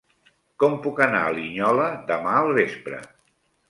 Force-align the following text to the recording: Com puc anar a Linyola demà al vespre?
Com 0.63 0.77
puc 0.85 1.03
anar 1.07 1.21
a 1.27 1.35
Linyola 1.37 1.87
demà 2.11 2.37
al 2.43 2.53
vespre? 2.63 3.09